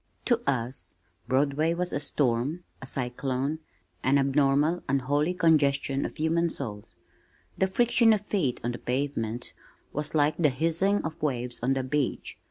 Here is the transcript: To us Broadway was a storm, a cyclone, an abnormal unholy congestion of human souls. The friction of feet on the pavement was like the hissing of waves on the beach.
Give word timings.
To 0.25 0.41
us 0.49 0.95
Broadway 1.27 1.75
was 1.75 1.93
a 1.93 1.99
storm, 1.99 2.63
a 2.81 2.87
cyclone, 2.87 3.59
an 4.01 4.17
abnormal 4.17 4.81
unholy 4.89 5.35
congestion 5.35 6.05
of 6.05 6.17
human 6.17 6.49
souls. 6.49 6.95
The 7.55 7.67
friction 7.67 8.11
of 8.11 8.21
feet 8.25 8.59
on 8.63 8.71
the 8.71 8.79
pavement 8.79 9.53
was 9.93 10.15
like 10.15 10.37
the 10.37 10.49
hissing 10.49 11.03
of 11.03 11.21
waves 11.21 11.59
on 11.61 11.73
the 11.73 11.83
beach. 11.83 12.39